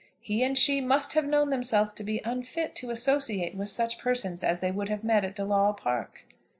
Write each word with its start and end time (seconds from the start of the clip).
He 0.19 0.41
and 0.41 0.57
she 0.57 0.81
must 0.81 1.13
have 1.13 1.27
known 1.27 1.51
themselves 1.51 1.91
to 1.93 2.03
be 2.03 2.23
unfit 2.25 2.73
to 2.77 2.89
associate 2.89 3.53
with 3.53 3.69
such 3.69 3.99
persons 3.99 4.43
as 4.43 4.59
they 4.59 4.71
would 4.71 4.89
have 4.89 5.03
met 5.03 5.23
at 5.23 5.35
De 5.35 5.43
Lawle 5.45 5.75
Park. 5.77 6.25